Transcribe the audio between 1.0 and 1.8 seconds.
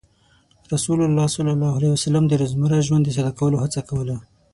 الله صلى الله